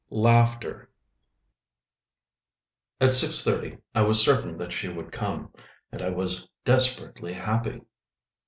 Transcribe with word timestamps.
LAUGHTER 0.09 0.89
I 2.99 3.05
AT 3.05 3.11
6:30 3.11 3.79
I 3.93 4.01
was 4.01 4.19
certain 4.19 4.57
that 4.57 4.73
she 4.73 4.87
would 4.89 5.11
come, 5.11 5.53
and 5.91 6.01
I 6.01 6.09
was 6.09 6.47
desperately 6.65 7.33
happy. 7.33 7.83